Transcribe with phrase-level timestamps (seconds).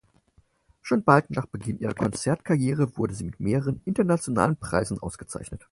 [0.81, 5.67] Schon bald nach Beginn ihrer Konzertkarriere wurde sie mit mehreren internationalen Preisen ausgezeichnet.